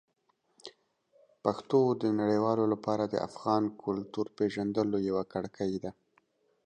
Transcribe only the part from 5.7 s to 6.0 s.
ده.